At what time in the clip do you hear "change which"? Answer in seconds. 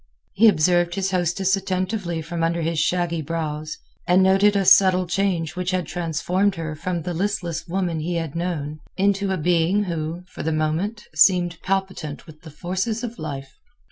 5.05-5.69